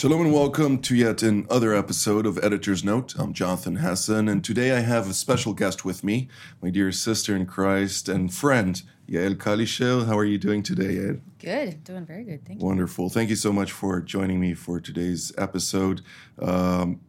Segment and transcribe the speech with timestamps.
[0.00, 3.14] Shalom and welcome to yet another episode of Editor's Note.
[3.18, 6.30] I'm Jonathan Hassan, and today I have a special guest with me,
[6.62, 10.06] my dear sister in Christ and friend, Yael Kalisher.
[10.06, 11.20] How are you doing today, Yael?
[11.38, 12.46] Good, doing very good.
[12.46, 12.66] Thank you.
[12.66, 13.10] Wonderful.
[13.10, 16.00] Thank you so much for joining me for today's episode.
[16.40, 17.00] Um,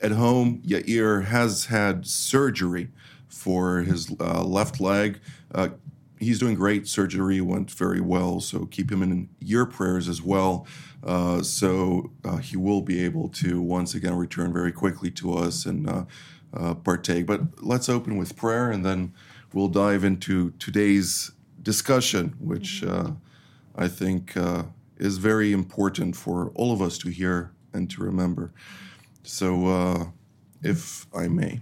[0.00, 2.90] at home, Yair has had surgery
[3.26, 5.18] for his uh, left leg.
[5.52, 5.70] Uh,
[6.18, 6.86] he's doing great.
[6.86, 10.66] Surgery went very well, so keep him in your prayers as well.
[11.02, 15.66] Uh, so uh, he will be able to once again return very quickly to us
[15.66, 16.04] and uh,
[16.54, 17.26] uh partake.
[17.26, 19.12] But let's open with prayer, and then
[19.52, 23.12] we'll dive into today's discussion, which mm-hmm.
[23.12, 23.14] uh,
[23.76, 24.64] I think uh,
[24.96, 28.52] is very important for all of us to hear and to remember.
[29.24, 30.12] So,
[30.62, 31.60] if I may.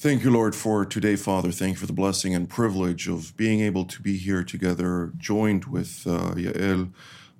[0.00, 1.50] Thank you, Lord, for today, Father.
[1.50, 5.64] Thank you for the blessing and privilege of being able to be here together, joined
[5.64, 6.92] with uh, Yael,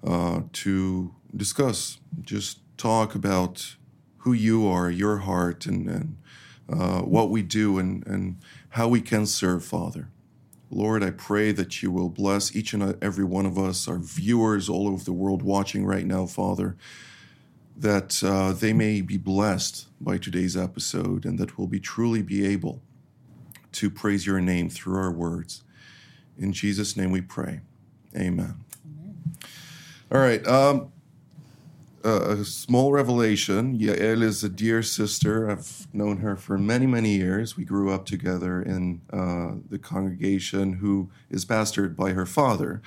[0.05, 3.77] uh, to discuss, just talk about
[4.23, 6.17] who you are, your heart, and, and
[6.69, 8.39] uh, what we do, and, and
[8.71, 10.09] how we can serve, Father.
[10.69, 14.69] Lord, I pray that you will bless each and every one of us, our viewers
[14.69, 16.77] all over the world watching right now, Father
[17.79, 22.45] that uh, they may be blessed by today's episode and that we'll be truly be
[22.45, 22.83] able
[23.73, 25.63] to praise your name through our words.
[26.37, 27.61] In Jesus' name we pray.
[28.17, 28.65] Amen.
[28.85, 29.37] Amen.
[30.11, 30.45] All right.
[30.47, 30.93] Um,
[32.05, 33.79] a small revelation.
[33.79, 35.51] Yael is a dear sister.
[35.51, 37.57] I've known her for many, many years.
[37.57, 42.83] We grew up together in uh, the congregation, who is pastored by her father,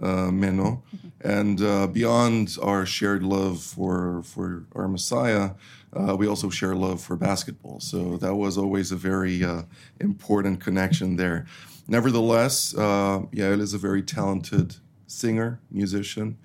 [0.00, 0.82] uh, Meno.
[1.20, 5.50] and uh, beyond our shared love for for our Messiah,
[5.92, 7.80] uh, we also share love for basketball.
[7.80, 9.62] So that was always a very uh,
[10.00, 11.46] important connection there.
[11.86, 16.36] Nevertheless, uh, Yael is a very talented singer, musician,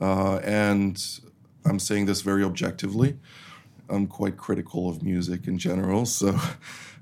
[0.00, 1.20] and
[1.64, 3.18] I'm saying this very objectively.
[3.88, 6.06] I'm quite critical of music in general.
[6.06, 6.38] So,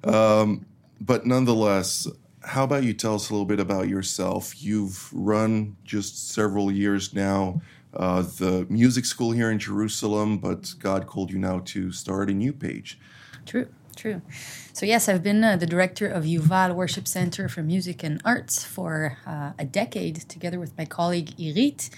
[0.04, 0.66] um,
[1.00, 2.08] but nonetheless,
[2.42, 4.62] how about you tell us a little bit about yourself?
[4.62, 7.60] You've run just several years now
[7.94, 12.34] uh, the music school here in Jerusalem, but God called you now to start a
[12.34, 12.98] new page.
[13.46, 14.22] True, true.
[14.72, 18.64] So, yes, I've been uh, the director of Yuval Worship Center for Music and Arts
[18.64, 21.90] for uh, a decade, together with my colleague Irit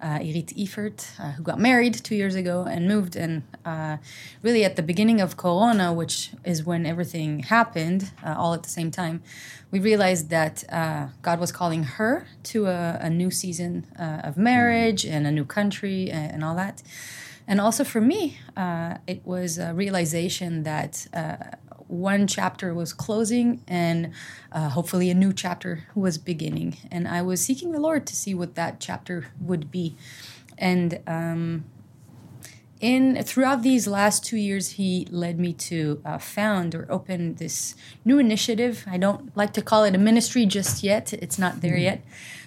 [0.00, 3.16] uh, Irit Ifert, uh, who got married two years ago and moved.
[3.16, 3.98] And uh,
[4.42, 8.68] really, at the beginning of Corona, which is when everything happened uh, all at the
[8.68, 9.22] same time,
[9.70, 14.36] we realized that uh, God was calling her to a, a new season uh, of
[14.36, 16.82] marriage and a new country and, and all that.
[17.46, 18.38] And also for me,
[19.06, 21.06] it was a realization that
[21.88, 24.12] one chapter was closing and
[24.52, 26.76] uh, hopefully a new chapter was beginning.
[26.90, 29.96] And I was seeking the Lord to see what that chapter would be.
[30.58, 31.64] And um,
[32.80, 37.74] in throughout these last two years, he led me to uh, found or open this
[38.04, 38.84] new initiative.
[38.86, 41.82] I don't like to call it a ministry just yet; it's not there mm-hmm.
[41.82, 42.04] yet.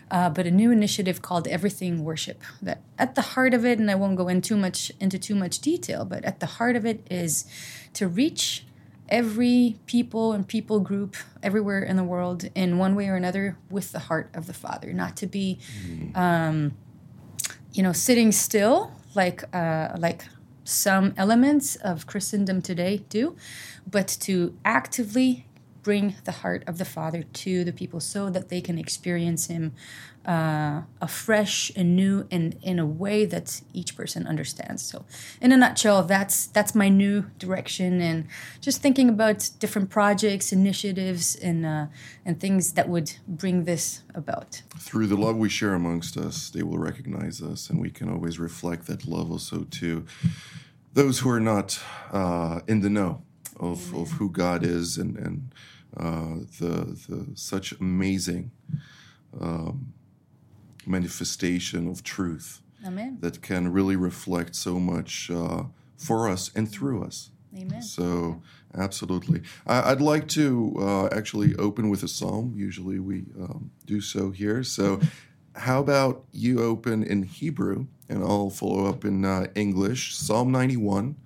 [0.10, 2.42] Uh, but a new initiative called Everything Worship.
[2.62, 5.36] That at the heart of it, and I won't go in too much into too
[5.36, 7.46] much detail, but at the heart of it is
[7.94, 8.66] to reach
[9.12, 13.92] every people and people group everywhere in the world in one way or another with
[13.92, 16.16] the heart of the Father, not to be, mm.
[16.18, 16.72] um,
[17.74, 20.26] you know, sitting still like uh, like
[20.64, 23.36] some elements of Christendom today do,
[23.90, 25.46] but to actively
[25.84, 29.74] bring the heart of the Father to the people so that they can experience Him
[30.26, 34.84] uh, afresh and new and in a way that each person understands.
[34.84, 35.06] So,
[35.42, 38.28] in a nutshell, that's that's my new direction, and
[38.60, 41.88] just thinking about different projects, initiatives, and uh,
[42.26, 44.62] and things that would bring this about.
[44.78, 48.38] Through the love we share amongst us, they will recognize us, and we can always
[48.38, 50.06] reflect that love also to
[50.94, 51.80] those who are not
[52.12, 53.24] uh, in the know
[53.60, 55.52] of, of who God is and and
[55.98, 58.52] uh, the the such amazing.
[59.40, 59.94] Um,
[60.86, 63.18] manifestation of truth Amen.
[63.22, 65.64] that can really reflect so much uh,
[65.98, 67.32] for us and through us.
[67.56, 67.82] Amen.
[67.82, 68.42] So,
[68.76, 69.42] absolutely.
[69.68, 72.54] I, would like to uh, actually open with a psalm.
[72.56, 74.64] Usually we um, do so here.
[74.64, 75.02] So,
[75.56, 80.16] how about you open in Hebrew and I'll follow up in uh, English?
[80.16, 81.18] Psalm 91.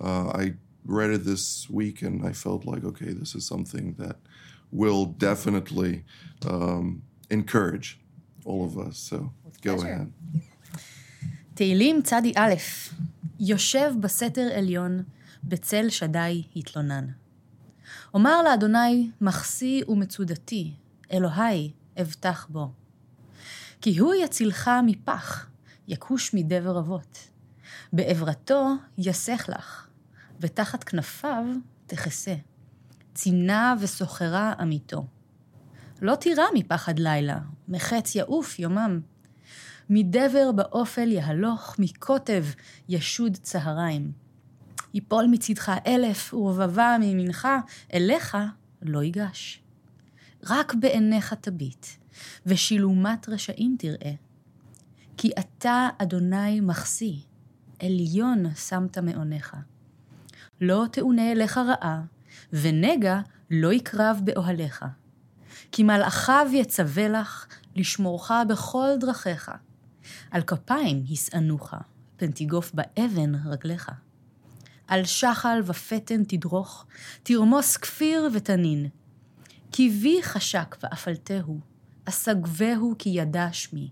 [0.00, 0.54] Uh, I
[0.87, 4.17] read it this week and I felt like, okay, this is something that
[4.71, 6.03] will definitely
[6.47, 7.99] um, encourage
[8.45, 8.97] all of us.
[8.97, 9.87] So go pleasure.
[9.87, 10.11] ahead.
[11.53, 12.53] תהילים צדי א',
[13.39, 15.03] יושב בסתר עליון,
[15.43, 17.07] בצל שדי התלונן.
[18.13, 20.73] אומר לאדוני, מחסי ומצודתי,
[21.11, 21.71] אלוהי,
[22.01, 22.71] אבטח בו.
[23.81, 25.47] כי הוא יצילך מפח,
[25.87, 27.17] יכוש מדבר אבות.
[27.93, 29.86] בעברתו יסך לך,
[30.40, 31.44] ותחת כנפיו
[31.86, 32.34] תכסה.
[33.14, 35.06] צינה וסוחרה עמיתו.
[36.02, 37.38] לא תירא מפחד לילה,
[37.68, 39.00] מחץ יעוף יומם.
[39.90, 42.44] מדבר באופל יהלוך, מקוטב
[42.88, 44.12] ישוד צהריים.
[44.94, 47.48] יפול מצדך אלף ורבבה מימינך,
[47.94, 48.36] אליך
[48.82, 49.62] לא ייגש.
[50.44, 51.86] רק בעיניך תביט,
[52.46, 54.12] ושילומת רשעים תראה.
[55.16, 57.22] כי אתה, אדוני, מחסי,
[57.80, 59.56] עליון שמת מעונך.
[60.60, 62.02] לא תאונה אליך רעה,
[62.52, 63.20] ונגע
[63.50, 64.84] לא יקרב באוהליך.
[65.72, 67.46] כי מלאכיו יצווה לך
[67.76, 69.50] לשמורך בכל דרכיך.
[70.30, 71.74] על כפיים ישאנוך,
[72.16, 73.90] פן תיגוף באבן רגליך.
[74.86, 76.86] על שחל ופתן תדרוך,
[77.22, 78.88] תרמוס כפיר ותנין.
[79.72, 81.60] כי בי חשק ואפלתהו,
[82.04, 83.90] אסגבהו כי ידע שמי.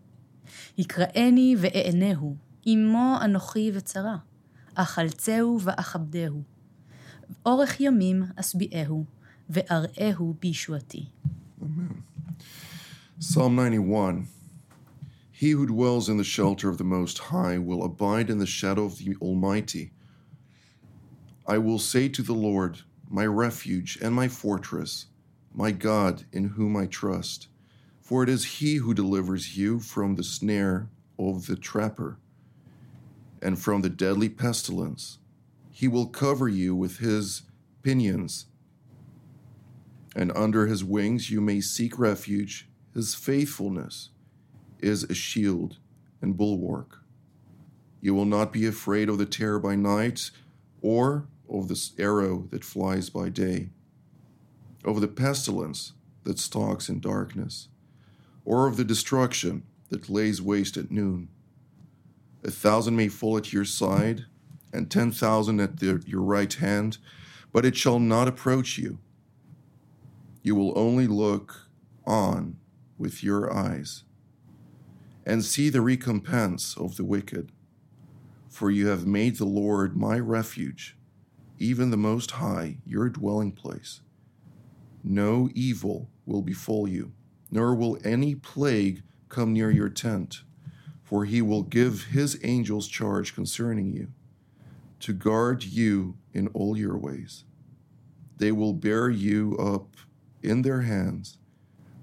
[0.79, 4.17] יקראני ואענהו, עמו אנוכי וצרה.
[4.75, 6.56] אכלצהו ואכבדהו.
[7.46, 9.06] אורך ימים אשביעהו,
[9.50, 11.06] ואראהו בישועתי.
[13.20, 14.28] Psalm 91
[15.32, 18.86] He who dwells in the shelter of the Most High will abide in the shadow
[18.86, 19.92] of the Almighty.
[21.48, 25.08] I will say to the Lord, my refuge and my fortress,
[25.54, 27.48] my God in whom I trust.
[28.00, 32.18] For it is he who delivers you from the snare of the trapper
[33.42, 35.18] and from the deadly pestilence.
[35.77, 37.43] He will cover you with his
[37.83, 38.47] pinions,
[40.15, 42.67] and under his wings you may seek refuge.
[42.95, 44.09] His faithfulness
[44.81, 45.77] is a shield
[46.23, 47.03] and bulwark.
[48.01, 50.31] You will not be afraid of the terror by night,
[50.81, 53.69] or of the arrow that flies by day,
[54.83, 55.93] of the pestilence
[56.25, 57.69] that stalks in darkness,
[58.47, 61.29] or of the destruction that lays waste at noon.
[62.43, 64.25] A thousand may fall at your side,
[64.73, 66.99] and ten thousand at the, your right hand,
[67.53, 68.99] but it shall not approach you.
[70.43, 71.69] You will only look
[72.07, 72.57] on
[72.99, 74.05] with your eyes
[75.25, 77.51] and see the recompense of the wicked.
[78.49, 80.97] For you have made the Lord my refuge,
[81.59, 84.01] even the Most High, your dwelling place.
[85.03, 87.13] No evil will befall you,
[87.51, 90.43] nor will any plague come near your tent,
[91.03, 94.09] for he will give his angels charge concerning you,
[95.01, 97.45] to guard you in all your ways.
[98.39, 99.97] They will bear you up
[100.43, 101.39] in their hands,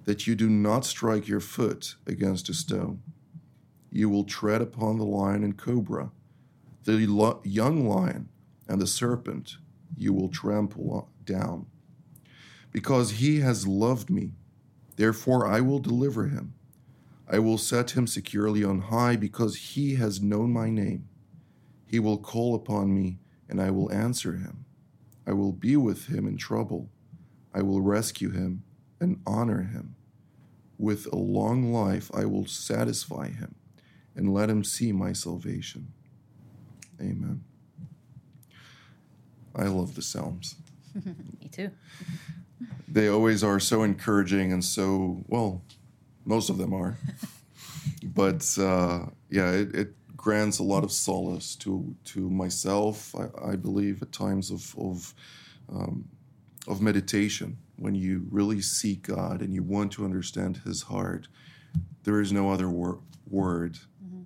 [0.06, 3.01] that you do not strike your foot against a stone.
[3.92, 6.12] You will tread upon the lion and cobra,
[6.84, 8.30] the lo- young lion
[8.68, 9.57] and the serpent
[9.95, 11.68] you will trample down.
[12.72, 14.31] Because he has loved me,
[14.95, 16.56] therefore I will deliver him.
[17.30, 21.07] I will set him securely on high because he has known my name.
[21.94, 24.66] He will call upon me, and I will answer him.
[25.28, 26.90] I will be with him in trouble.
[27.54, 28.64] I will rescue him
[29.00, 29.94] and honor him.
[30.80, 33.54] With a long life I will satisfy him
[34.16, 35.94] and let him see my salvation.
[37.00, 37.44] Amen.
[39.56, 40.56] I love the Psalms.
[41.06, 41.69] Me too.
[42.88, 45.62] They always are so encouraging and so, well,
[46.26, 46.97] most of them are.
[48.04, 53.13] but uh, yeah, it, it, grants a lot of solace to to myself.
[53.13, 55.13] I, I believe at times of of
[55.68, 56.06] um,
[56.65, 61.27] of meditation when you really seek God and you want to understand His heart.
[62.03, 63.80] There is no other wor- word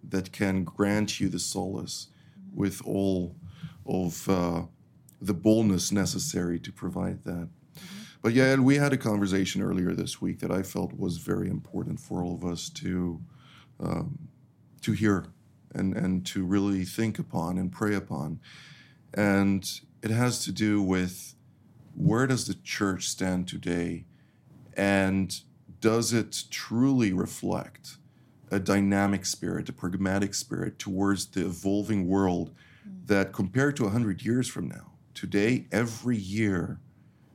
[0.08, 2.10] that can grant you the solace
[2.54, 3.36] with all
[3.86, 4.62] of uh,
[5.20, 7.50] the boldness necessary to provide that.
[8.22, 12.00] But yeah, we had a conversation earlier this week that I felt was very important
[12.00, 13.20] for all of us to
[13.80, 14.27] um,
[14.82, 15.25] to hear
[15.78, 18.40] and and to really think upon and pray upon,
[19.14, 21.36] and it has to do with
[21.96, 24.06] where does the church stand today,
[24.76, 25.42] and
[25.80, 27.98] does it truly reflect
[28.52, 32.52] a dynamic spirit, a pragmatic spirit towards the evolving world
[32.88, 33.06] mm-hmm.
[33.06, 36.80] that compared to 100 years from now, today, every year,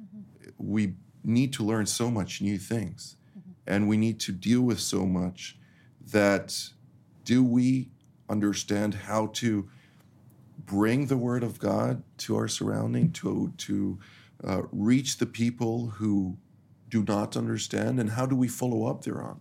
[0.03, 0.51] mm-hmm.
[0.59, 0.95] we
[1.25, 3.17] need to learn so much new things.
[3.39, 3.51] Mm-hmm.
[3.67, 5.59] And we need to deal with so much
[6.01, 6.71] that
[7.25, 7.91] do we
[8.29, 9.69] understand how to
[10.64, 13.99] bring the word of God to our surrounding, to to
[14.45, 16.37] uh, reach the people who
[16.88, 19.41] do not understand, and how do we follow up thereon?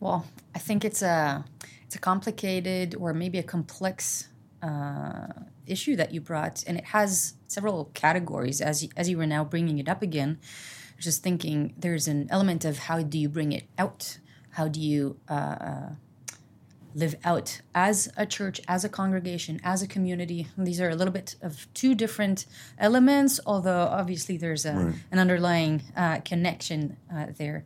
[0.00, 1.44] Well, I think it's a
[1.84, 4.28] it's a complicated or maybe a complex
[4.62, 5.28] uh,
[5.66, 8.60] issue that you brought, and it has several categories.
[8.60, 10.38] As you, as you were now bringing it up again,
[10.98, 14.18] just thinking there's an element of how do you bring it out?
[14.50, 15.88] How do you uh, uh
[16.96, 20.48] live out as a church, as a congregation, as a community.
[20.56, 22.46] These are a little bit of two different
[22.78, 24.94] elements, although obviously there's a, right.
[25.12, 27.64] an underlying uh, connection uh, there.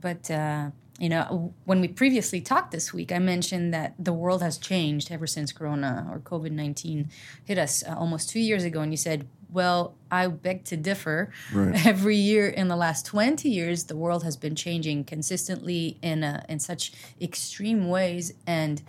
[0.00, 0.70] But uh,
[1.02, 5.10] you know, when we previously talked this week, I mentioned that the world has changed
[5.10, 7.10] ever since Corona or COVID 19
[7.44, 8.80] hit us uh, almost two years ago.
[8.80, 11.30] And you said well, I beg to differ.
[11.52, 11.86] Right.
[11.86, 16.58] Every year in the last 20 years, the world has been changing consistently in, in
[16.58, 18.32] such extreme ways.
[18.46, 18.80] And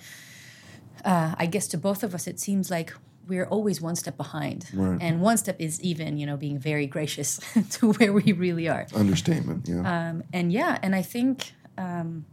[1.03, 2.93] uh, I guess to both of us, it seems like
[3.27, 4.67] we're always one step behind.
[4.73, 4.97] Right.
[5.01, 7.41] And one step is even, you know, being very gracious
[7.71, 8.87] to where we really are.
[8.95, 10.09] Understatement, yeah.
[10.09, 12.25] Um, and yeah, and I think um,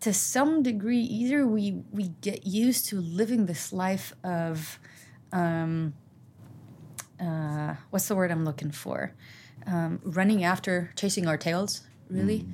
[0.00, 4.78] to some degree, either we, we get used to living this life of.
[5.32, 5.94] Um,
[7.20, 9.14] uh, what's the word I'm looking for?
[9.66, 12.46] Um, running after, chasing our tails, really.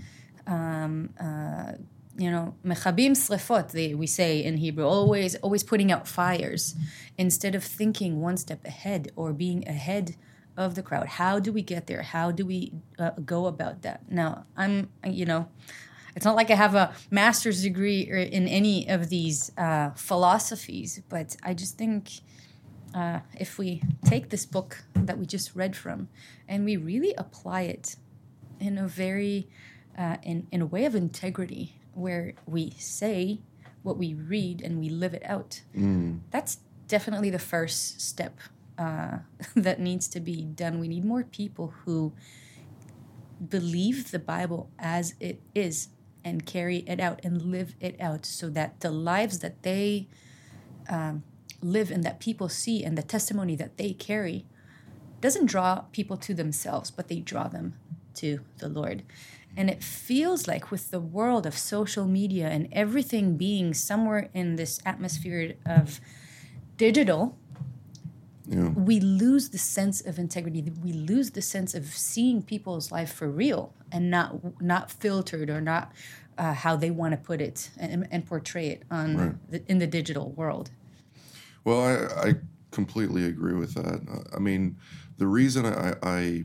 [0.47, 0.53] Mm.
[0.53, 1.73] Um, uh,
[2.19, 6.75] you know, mechabim srefot, they, we say in Hebrew, always, always putting out fires
[7.17, 10.17] instead of thinking one step ahead or being ahead
[10.59, 11.07] of the crowd.
[11.07, 12.03] How do we get there?
[12.03, 14.11] How do we uh, go about that?
[14.11, 15.49] Now, I'm, you know,
[16.17, 21.37] it's not like I have a master's degree in any of these uh, philosophies, but
[21.45, 22.11] I just think
[22.93, 26.09] uh, if we take this book that we just read from
[26.49, 27.95] and we really apply it
[28.59, 29.49] in a very
[29.97, 33.41] uh, in, in a way of integrity where we say
[33.85, 36.19] what we read and we live it out mm.
[36.31, 38.39] that's definitely the first step
[38.79, 39.19] uh,
[39.57, 42.13] that needs to be done we need more people who
[43.49, 45.89] believe the bible as it is
[46.25, 50.09] and carry it out and live it out so that the lives that they
[50.89, 51.23] um,
[51.63, 54.45] live and that people see and the testimony that they carry
[55.21, 57.75] doesn't draw people to themselves, but they draw them
[58.15, 59.03] to the Lord.
[59.57, 64.57] And it feels like with the world of social media and everything being somewhere in
[64.57, 66.01] this atmosphere of
[66.77, 67.37] digital,
[68.49, 68.69] yeah.
[68.69, 70.63] we lose the sense of integrity.
[70.83, 75.61] We lose the sense of seeing people's life for real and not not filtered or
[75.61, 75.93] not
[76.39, 79.51] uh, how they want to put it and, and portray it on right.
[79.51, 80.71] the, in the digital world.
[81.65, 82.35] Well, I, I
[82.71, 84.01] completely agree with that.
[84.35, 84.77] I mean,
[85.19, 86.45] the reason I, I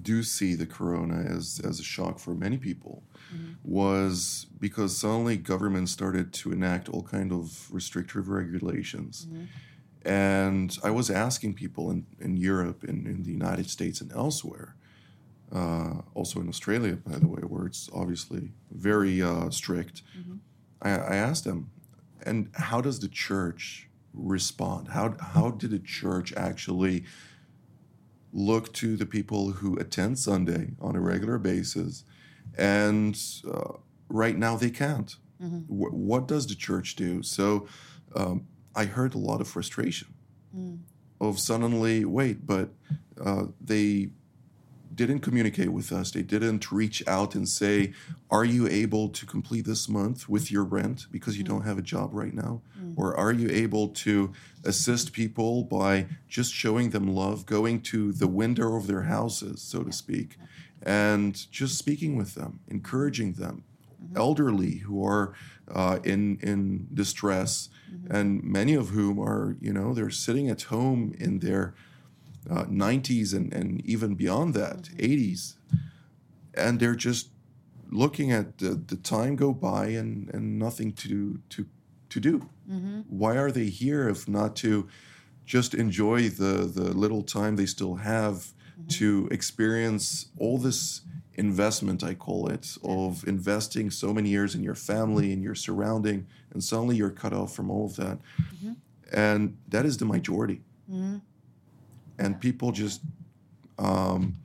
[0.00, 3.52] do see the corona as, as a shock for many people mm-hmm.
[3.62, 9.26] was because suddenly government started to enact all kind of restrictive regulations.
[9.28, 9.44] Mm-hmm.
[10.04, 14.74] And I was asking people in, in Europe, in, in the United States, and elsewhere,
[15.52, 20.02] uh, also in Australia, by the way, where it's obviously very uh, strict.
[20.18, 20.36] Mm-hmm.
[20.80, 21.70] I, I asked them,
[22.24, 24.88] and how does the church respond?
[24.88, 27.04] How, how did the church actually
[28.32, 32.04] look to the people who attend Sunday on a regular basis?
[32.58, 33.18] And
[33.48, 33.74] uh,
[34.08, 35.16] right now they can't.
[35.42, 35.60] Mm-hmm.
[35.72, 37.22] W- what does the church do?
[37.22, 37.68] So
[38.14, 40.08] um, I heard a lot of frustration
[40.56, 40.78] mm.
[41.20, 42.70] of suddenly, wait, but
[43.22, 44.10] uh, they
[44.94, 46.10] didn't communicate with us.
[46.10, 47.92] They didn't reach out and say,
[48.30, 51.48] Are you able to complete this month with your rent because you mm.
[51.48, 52.62] don't have a job right now?
[52.78, 52.94] Mm.
[52.96, 54.32] Or are you able to
[54.64, 59.82] assist people by just showing them love, going to the window of their houses, so
[59.82, 60.36] to speak,
[60.82, 63.64] and just speaking with them, encouraging them?
[64.12, 64.20] Mm-hmm.
[64.20, 65.34] Elderly who are
[65.70, 68.14] uh, in in distress, mm-hmm.
[68.14, 71.74] and many of whom are, you know, they're sitting at home in their
[72.50, 75.04] uh, 90s and, and even beyond that, mm-hmm.
[75.04, 75.54] 80s.
[76.54, 77.30] And they're just
[77.90, 81.66] looking at the, the time go by and, and nothing to, to,
[82.10, 82.48] to do.
[82.70, 83.00] Mm-hmm.
[83.08, 84.88] Why are they here if not to
[85.44, 88.86] just enjoy the, the little time they still have mm-hmm.
[88.88, 91.02] to experience all this
[91.34, 96.26] investment, I call it, of investing so many years in your family and your surrounding,
[96.52, 98.18] and suddenly you're cut off from all of that.
[98.40, 98.72] Mm-hmm.
[99.12, 100.62] And that is the majority.
[100.90, 101.18] Mm-hmm
[102.18, 103.00] and people just
[103.78, 104.36] um,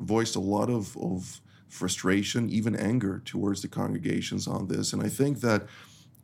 [0.00, 4.92] voiced a lot of, of frustration, even anger towards the congregations on this.
[4.92, 5.66] And I think that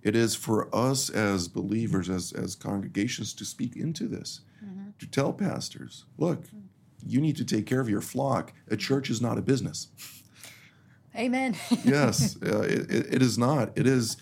[0.03, 4.91] it is for us as believers, as, as congregations, to speak into this, mm-hmm.
[4.99, 6.45] to tell pastors, look,
[7.05, 8.53] you need to take care of your flock.
[8.69, 9.89] A church is not a business.
[11.17, 11.57] Amen.
[11.85, 13.77] yes, uh, it, it is not.
[13.77, 14.17] It is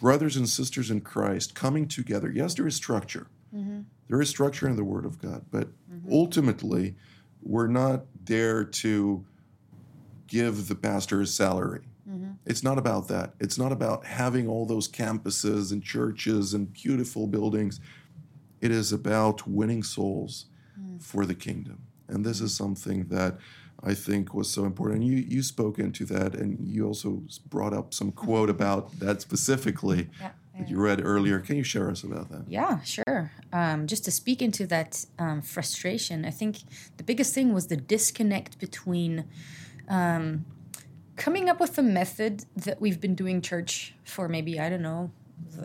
[0.00, 2.30] brothers and sisters in Christ coming together.
[2.30, 3.28] Yes, there is structure.
[3.54, 5.68] Mm-hmm there is structure in the Word of God, but
[6.10, 6.96] ultimately,
[7.42, 9.24] we're not there to
[10.26, 11.82] give the pastor a salary.
[12.46, 13.34] It's not about that.
[13.38, 17.80] It's not about having all those campuses and churches and beautiful buildings.
[18.62, 20.46] It is about winning souls
[20.98, 21.82] for the kingdom.
[22.08, 23.38] And this is something that
[23.82, 25.04] I think was so important.
[25.04, 30.08] You you spoke into that, and you also brought up some quote about that specifically
[30.20, 31.38] Yeah, that you read earlier.
[31.38, 32.44] Can you share us about that?
[32.48, 33.30] Yeah, sure.
[33.52, 36.58] Um, just to speak into that um, frustration, I think
[36.96, 39.24] the biggest thing was the disconnect between
[39.88, 40.44] um,
[41.16, 45.10] coming up with a method that we've been doing church for maybe, I don't know,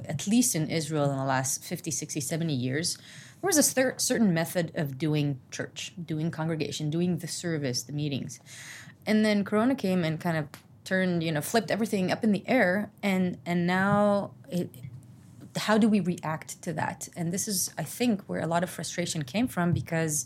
[0.06, 2.98] at least in Israel in the last 50, 60, 70 years.
[3.44, 7.92] There was a cer- certain method of doing church, doing congregation, doing the service, the
[7.92, 8.40] meetings.
[9.06, 10.48] And then Corona came and kind of
[10.86, 12.90] turned, you know, flipped everything up in the air.
[13.04, 14.70] And, and now it,
[15.58, 17.10] how do we react to that?
[17.18, 20.26] And this is, I think, where a lot of frustration came from because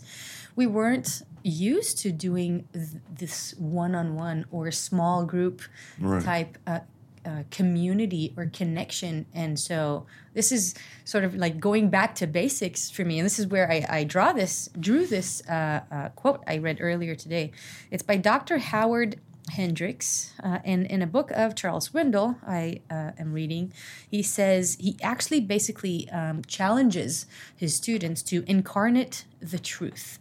[0.56, 5.64] we weren't used to doing th- this one-on-one or small group
[6.00, 6.24] Right.
[6.24, 6.82] type uh,
[7.28, 9.26] uh, community or connection.
[9.34, 13.20] And so this is sort of like going back to basics for me.
[13.20, 16.78] And this is where I, I draw this, drew this uh, uh, quote I read
[16.80, 17.52] earlier today.
[17.92, 18.60] It's by Dr.
[18.60, 19.20] Howard
[19.50, 20.34] Hendricks.
[20.42, 23.74] Uh, and in a book of Charles Swindoll, I uh, am reading,
[24.10, 30.20] he says he actually basically um, challenges his students to incarnate the truth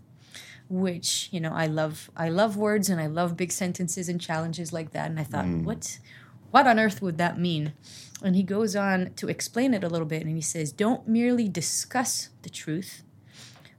[0.68, 4.72] which you know i love i love words and i love big sentences and challenges
[4.72, 6.00] like that and i thought what
[6.56, 7.74] what on earth would that mean?
[8.22, 11.50] And he goes on to explain it a little bit and he says don't merely
[11.50, 13.02] discuss the truth.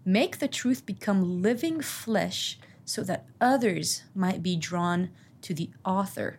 [0.05, 5.09] Make the truth become living flesh so that others might be drawn
[5.41, 6.37] to the author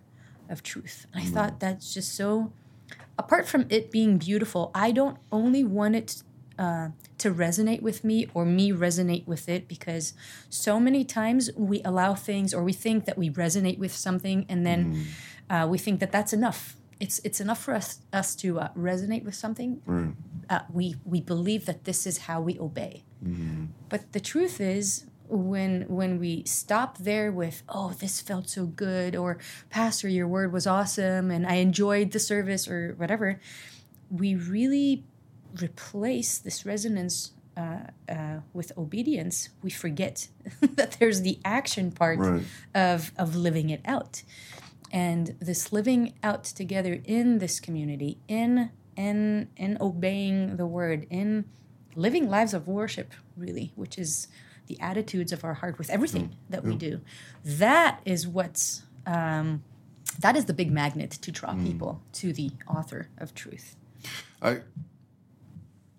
[0.49, 1.09] of truth.
[1.12, 2.52] And i thought that's just so
[3.18, 6.23] apart from it being beautiful i don't only want it
[6.59, 10.13] uh, to resonate with me or me resonate with it because
[10.49, 14.67] so many times we allow things or we think that we resonate with something and
[14.67, 15.06] then
[15.50, 16.76] uh, we think that that's enough.
[17.00, 19.80] It's it's enough for us us to uh, resonate with something.
[19.87, 20.15] Right.
[20.50, 23.04] uh, we we believe that this is how we obey.
[23.89, 29.15] But the truth is when when we stop there with oh this felt so good
[29.17, 29.37] or
[29.69, 33.39] pastor your word was awesome and i enjoyed the service or whatever
[34.11, 35.04] we really
[35.61, 39.49] replace this resonance uh, uh, with obedience.
[39.63, 40.28] We forget
[40.61, 42.45] that there's the action part Right.
[42.75, 44.23] of of living it out
[44.91, 51.45] and this living out together in this community in in in obeying the word in
[51.95, 54.29] living lives of worship really which is
[54.67, 56.51] the attitudes of our heart with everything mm-hmm.
[56.51, 56.79] that we mm-hmm.
[56.79, 57.01] do
[57.45, 59.63] that is what's um,
[60.19, 61.65] that is the big magnet to draw mm.
[61.65, 63.77] people to the author of truth
[64.43, 64.61] I.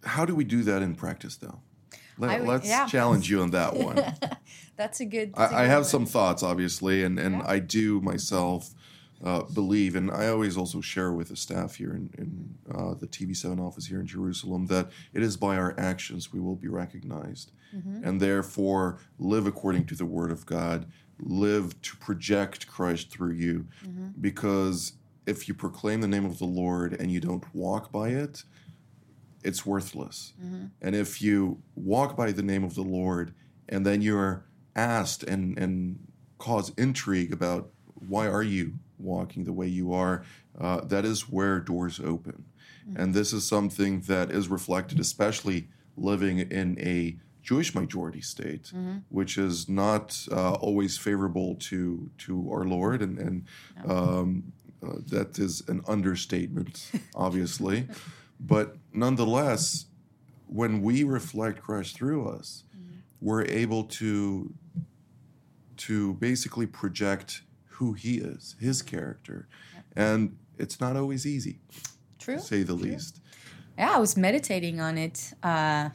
[0.04, 1.60] How do we do that in practice, though?
[2.18, 2.86] Let, I us yeah.
[2.86, 4.02] challenge you on that one.
[4.76, 5.90] that's a good that's a I, I good have one.
[5.90, 7.44] some thoughts, obviously, and, and Yeah.
[7.48, 8.72] I do myself
[9.24, 13.08] uh, believe, and I always also share with the staff here in, in uh, the
[13.08, 17.52] TV7 office here in Jerusalem, that it is by our actions we will be recognized.
[17.76, 18.04] Mm-hmm.
[18.04, 20.86] And therefore, live according to the Word of God,
[21.20, 23.68] live to project Christ through you.
[23.86, 24.22] Mm-hmm.
[24.22, 24.94] Because
[25.26, 28.44] if you proclaim the name of the Lord and you don't walk by it,
[29.44, 30.34] it's worthless.
[30.42, 30.66] Mm-hmm.
[30.82, 33.34] And if you walk by the name of the Lord
[33.68, 36.00] and then you're asked and, and
[36.38, 40.24] cause intrigue about why are you walking the way you are,
[40.60, 42.46] uh, that is where doors open.
[42.96, 48.72] And this is something that is reflected, especially living in a Jewish majority state,
[49.10, 53.46] which is not uh, always favorable to to our Lord, and, and
[53.86, 57.88] um, uh, that is an understatement, obviously.
[58.40, 59.86] but nonetheless,
[60.48, 62.64] when we reflect Christ through us,
[63.22, 64.54] we're able to
[65.78, 67.42] to basically project
[67.80, 69.48] who He is, His character,
[69.96, 71.60] and it's not always easy,
[72.20, 73.22] true to say the least.
[73.78, 75.34] Yeah, I was meditating on it.
[75.42, 75.90] Uh,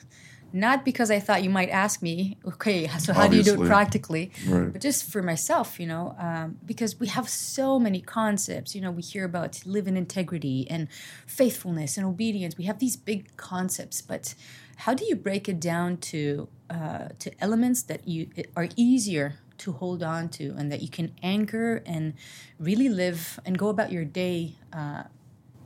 [0.55, 3.67] not because I thought you might ask me, okay, so how do you do it
[3.67, 4.33] practically?
[4.47, 4.73] Right.
[4.73, 8.75] But just for myself, you know, um, because we have so many concepts.
[8.75, 10.89] You know, we hear about live in integrity and
[11.27, 12.57] faithfulness and obedience.
[12.57, 14.35] We have these big concepts, but
[14.77, 19.73] how do you break it down to uh, to elements that you are easier to
[19.73, 22.15] hold on to and that you can anchor and
[22.59, 25.05] really live and go about your day uh,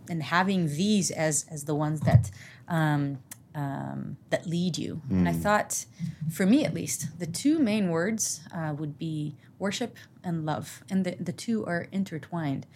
[0.08, 2.30] and having these as as the ones that
[2.68, 3.18] um,
[3.54, 5.02] um, that lead you.
[5.10, 5.84] And I thought,
[6.30, 11.04] for me at least, the two main words uh, would be worship and love, and
[11.04, 12.66] the, the two are intertwined.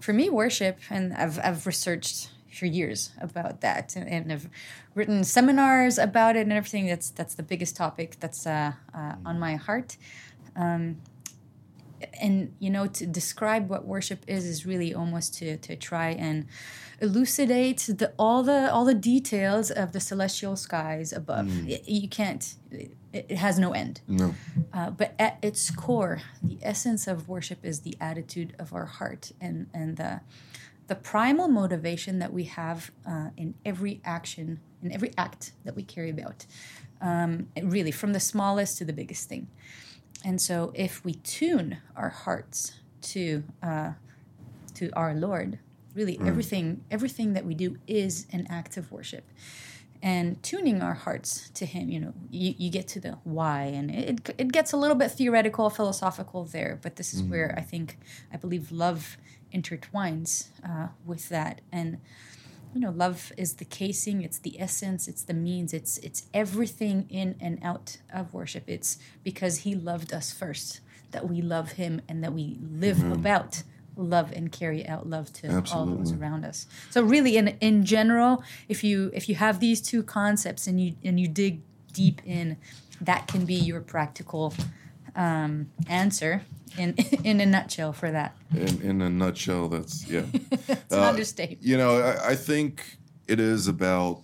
[0.00, 4.48] For me, worship, and I've I've researched for years about that, and, and have
[4.94, 6.86] written seminars about it and everything.
[6.86, 9.96] That's that's the biggest topic that's uh, uh, on my heart.
[10.56, 10.96] Um,
[12.20, 16.46] and you know to describe what worship is is really almost to to try and
[17.00, 21.46] elucidate the all the all the details of the celestial skies above.
[21.68, 24.00] It, you can't it, it has no end.
[24.08, 24.34] No.
[24.72, 29.32] uh, but at its core the essence of worship is the attitude of our heart
[29.40, 30.20] and and the
[30.88, 35.82] the primal motivation that we have uh, in every action in every act that we
[35.82, 36.46] carry about
[37.00, 39.48] um, really from the smallest to the biggest thing
[40.24, 43.92] and so, if we tune our hearts to uh,
[44.74, 45.58] to our Lord,
[45.94, 49.24] really everything everything that we do is an act of worship.
[50.02, 53.90] And tuning our hearts to Him, you know, you, you get to the why, and
[53.90, 56.78] it it gets a little bit theoretical, philosophical there.
[56.82, 57.98] But this is where I think
[58.32, 59.16] I believe love
[59.54, 61.98] intertwines uh, with that, and
[62.76, 67.06] you know love is the casing it's the essence it's the means it's it's everything
[67.10, 68.64] in and out of worship.
[68.66, 70.80] It's because he loved us first
[71.12, 73.12] that we love him and that we live mm-hmm.
[73.12, 73.62] about
[73.96, 76.66] love and carry out love to all those around us.
[76.90, 80.94] So really in in general if you if you have these two concepts and you
[81.04, 81.62] and you dig
[81.92, 82.56] deep in
[83.00, 84.54] that can be your practical
[85.16, 86.42] um, answer
[86.78, 88.36] in in a nutshell for that.
[88.54, 90.24] In, in a nutshell, that's yeah.
[90.32, 91.62] it's an Uh, understatement.
[91.62, 94.22] You know, I, I think it is about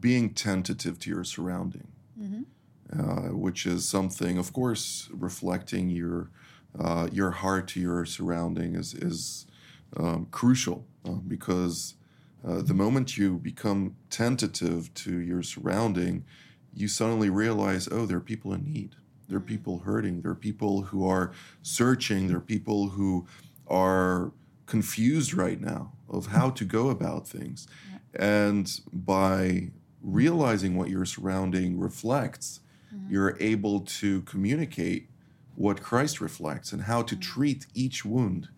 [0.00, 1.88] being tentative to your surrounding,
[2.92, 6.30] uh, which is something, of course, reflecting your
[6.78, 9.46] uh, your heart to your surrounding is is
[9.96, 11.94] um, crucial uh, because
[12.46, 16.24] uh, the moment you become tentative to your surrounding,
[16.74, 18.96] you suddenly realize, oh, there are people in need.
[19.28, 19.48] There are mm-hmm.
[19.48, 20.22] people hurting.
[20.22, 21.32] There are people who are
[21.62, 22.28] searching.
[22.28, 23.26] There are people who
[23.66, 24.32] are
[24.66, 27.66] confused right now of how to go about things.
[28.14, 29.70] And by
[30.02, 32.60] realizing what your surrounding reflects,
[32.94, 33.12] mm-hmm.
[33.12, 35.08] you're able to communicate
[35.54, 37.22] what Christ reflects and how to mm-hmm.
[37.22, 38.48] treat each wound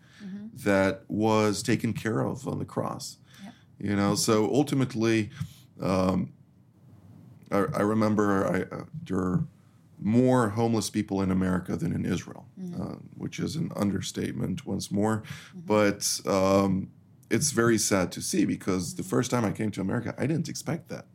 [0.63, 3.17] that was taken care of on the cross.
[3.79, 5.29] You know, so ultimately,
[5.81, 6.33] um,
[7.51, 9.43] I, I remember I, uh, there are
[9.99, 12.45] more homeless people in America than in Israel,
[12.79, 15.23] uh, which is an understatement once more.
[15.55, 16.91] But um,
[17.29, 20.49] it's very sad to see because the first time I came to America, I didn't
[20.49, 21.05] expect that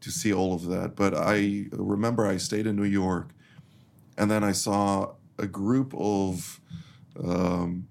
[0.00, 0.96] to see all of that.
[0.96, 3.30] But I remember I stayed in New York,
[4.18, 6.60] and then I saw a group of
[7.22, 7.88] um,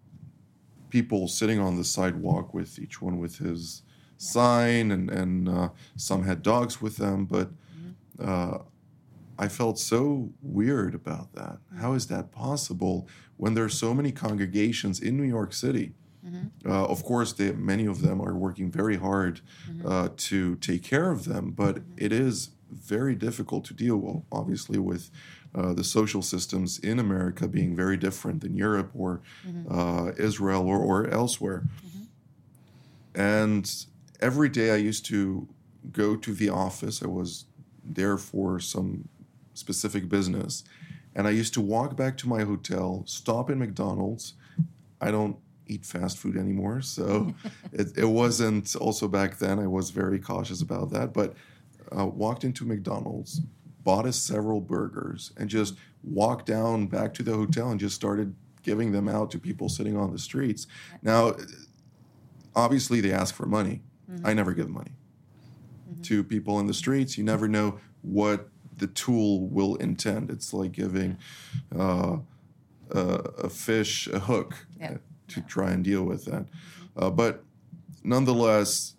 [0.90, 3.82] people sitting on the sidewalk with each one with his
[4.24, 7.26] sign, and and uh, some had dogs with them.
[7.26, 7.50] But
[8.20, 8.60] uh,
[9.38, 11.58] I felt so weird about that.
[11.80, 13.08] How is that possible
[13.38, 15.94] when there are so many congregations in New York City?
[16.66, 19.42] Uh, of course, they, many of them are working very hard
[19.86, 24.80] uh, to take care of them, but it is very difficult to deal with, obviously,
[24.80, 25.12] with
[25.54, 29.22] uh, the social systems in America being very different than Europe or
[29.70, 31.64] uh, Israel or, or elsewhere.
[33.16, 33.86] And
[34.24, 35.48] every day I used to
[35.92, 37.04] go to the office.
[37.04, 37.46] I was
[37.84, 39.10] there for some
[39.54, 40.64] specific business.
[41.14, 44.34] And I used to walk back to my hotel, stop in McDonald's.
[45.02, 45.36] I don't
[45.68, 46.82] eat fast food anymore.
[46.82, 47.36] So
[47.74, 49.60] it, it wasn't also back then.
[49.60, 51.14] I was very cautious about that.
[51.14, 51.36] But
[51.96, 53.42] uh, walked into McDonald's,
[53.84, 58.34] bought us several burgers, and just walked down back to the hotel and just started
[58.64, 60.66] giving them out to people sitting on the streets.
[61.02, 61.36] Now,
[62.56, 63.82] obviously, they ask for money.
[64.24, 64.92] I never give money
[66.04, 67.18] to people in the streets.
[67.18, 70.30] You never know what the tool will intend.
[70.30, 71.18] It's like giving
[71.78, 72.18] uh,
[72.92, 74.98] a, a fish a hook Yeah.
[75.30, 76.46] to try and deal with that.
[76.98, 77.44] Uh, but
[78.04, 78.96] nonetheless,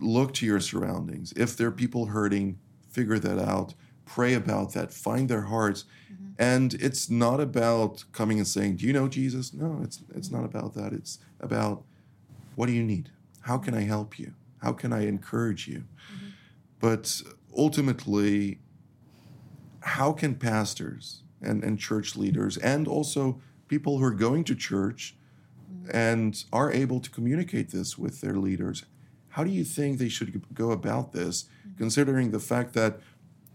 [0.00, 1.32] look to your surroundings.
[1.36, 2.58] If there are people hurting,
[2.90, 3.74] figure that out.
[4.04, 4.92] Pray about that.
[4.92, 5.84] Find their hearts.
[6.38, 10.44] And it's not about coming and saying, "Do you know Jesus?" No, it's it's not
[10.44, 10.92] about that.
[10.92, 11.84] It's about
[12.56, 13.10] what do you need?
[13.42, 14.32] How can I help you?
[14.62, 15.78] How can I encourage you?
[15.78, 16.26] Mm-hmm.
[16.80, 17.22] But
[17.56, 18.60] ultimately,
[19.80, 25.16] how can pastors and, and church leaders and also people who are going to church
[25.70, 25.96] mm-hmm.
[25.96, 28.84] and are able to communicate this with their leaders,
[29.30, 31.78] how do you think they should go about this, mm-hmm.
[31.78, 33.00] considering the fact that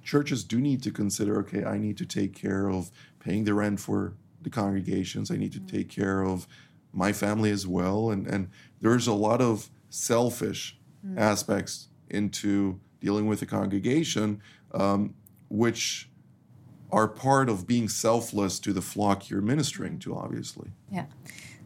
[0.04, 3.80] churches do need to consider okay, I need to take care of paying the rent
[3.80, 6.48] for the congregations, I need to take care of
[6.94, 8.12] my family as well.
[8.12, 8.50] And, and
[8.82, 10.78] there's a lot of selfish
[11.16, 14.42] aspects into dealing with the congregation,
[14.74, 15.14] um,
[15.50, 16.10] which
[16.92, 20.70] are part of being selfless to the flock you're ministering to, obviously.
[20.92, 21.06] Yeah,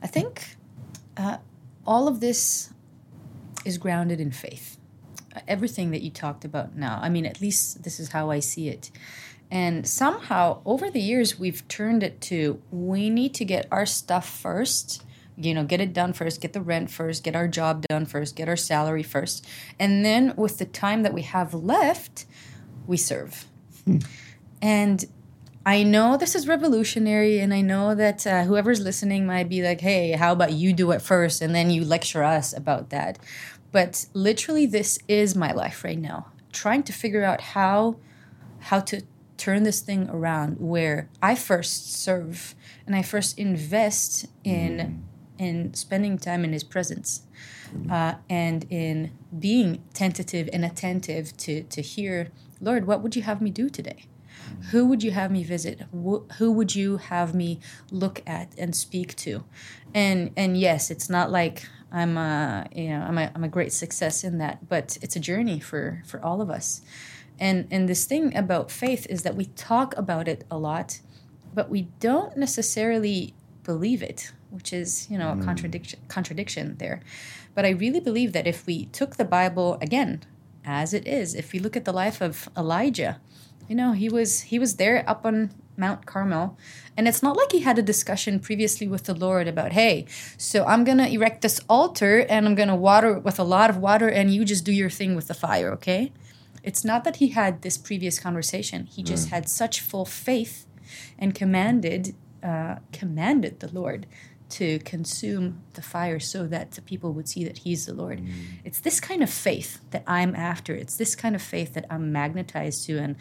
[0.02, 0.58] I think
[1.18, 1.38] uh,
[1.86, 2.74] all of this
[3.66, 4.78] is grounded in faith.
[5.48, 8.68] Everything that you talked about now, I mean, at least this is how I see
[8.68, 8.92] it.
[9.50, 14.28] And somehow over the years, we've turned it to we need to get our stuff
[14.28, 15.04] first,
[15.38, 18.36] you know, get it done first, get the rent first, get our job done first,
[18.36, 19.48] get our salary first.
[19.80, 22.26] And then with the time that we have left,
[22.88, 23.46] we serve.
[23.86, 24.00] Hmm.
[24.62, 25.06] And
[25.66, 29.82] I know this is revolutionary, and I know that uh, whoever's listening might be like,
[29.82, 33.20] hey, how about you do it first and then you lecture us about that?
[33.72, 36.28] But literally, this is my life right now.
[36.52, 37.98] Trying to figure out how
[38.60, 39.02] how to
[39.38, 42.54] turn this thing around where I first serve
[42.86, 45.11] and I first invest in mm.
[45.42, 47.24] In spending time in his presence
[47.90, 52.30] uh, and in being tentative and attentive to to hear,
[52.62, 54.06] Lord, what would you have me do today?
[54.72, 55.82] Who would you have me visit?
[56.38, 59.44] Who would you have me look at and speak to?
[59.94, 63.74] And and yes, it's not like I'm a you know I'm a I'm a great
[63.74, 66.82] success in that, but it's a journey for for all of us.
[67.40, 71.02] And and this thing about faith is that we talk about it a lot,
[71.56, 75.44] but we don't necessarily believe it, which is you know a mm.
[75.44, 77.02] contradiction contradiction there.
[77.56, 80.22] But I really believe that if we took the Bible again
[80.64, 83.20] as it is, if we look at the life of Elijah,
[83.68, 86.58] you know he was he was there up on Mount Carmel.
[86.96, 90.06] And it's not like he had a discussion previously with the Lord about, hey,
[90.38, 93.44] so I'm going to erect this altar and I'm going to water it with a
[93.44, 96.12] lot of water and you just do your thing with the fire, okay?
[96.64, 98.86] It's not that he had this previous conversation.
[98.86, 99.32] He just mm.
[99.32, 100.68] had such full faith
[101.18, 104.08] and commanded uh, commanded the Lord
[104.52, 108.20] to consume the fire so that the people would see that he's the Lord.
[108.20, 108.32] Mm.
[108.64, 110.74] It's this kind of faith that I'm after.
[110.76, 113.16] It's this kind of faith that I'm magnetized to and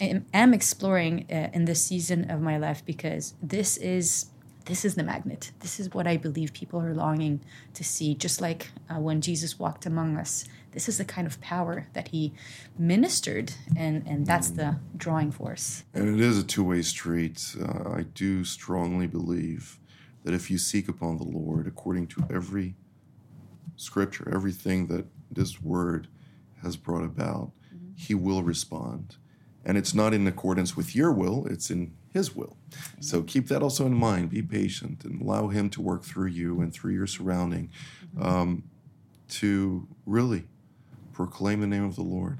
[0.00, 4.26] am exploring uh, in this season of my life because this is
[4.64, 5.50] this is the magnet.
[5.58, 7.40] This is what I believe people are longing
[7.74, 8.14] to see.
[8.14, 12.08] Just like uh, when Jesus walked among us, this is the kind of power that
[12.08, 12.32] he
[12.78, 15.84] ministered, and and that's the drawing force.
[15.94, 17.56] And it is a two way street.
[17.60, 19.78] Uh, I do strongly believe
[20.24, 22.74] that if you seek upon the Lord according to every
[23.76, 26.08] scripture, everything that this word
[26.62, 27.92] has brought about, mm-hmm.
[27.96, 29.16] He will respond
[29.64, 32.56] and it's not in accordance with your will, it's in His will.
[33.00, 34.30] So keep that also in mind.
[34.30, 37.70] Be patient and allow Him to work through you and through your surrounding
[38.20, 38.64] um,
[39.30, 40.44] to really
[41.12, 42.38] proclaim the name of the Lord.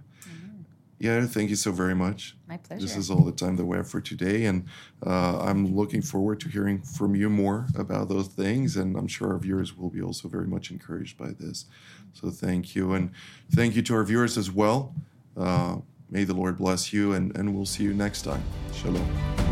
[1.02, 2.36] Yeah, thank you so very much.
[2.46, 2.80] My pleasure.
[2.80, 4.66] This is all the time that we have for today, and
[5.04, 9.32] uh, I'm looking forward to hearing from you more about those things, and I'm sure
[9.32, 11.64] our viewers will be also very much encouraged by this.
[12.12, 13.10] So thank you, and
[13.50, 14.94] thank you to our viewers as well.
[15.36, 18.44] Uh, May the Lord bless you, and, and we'll see you next time.
[18.72, 19.51] Shalom.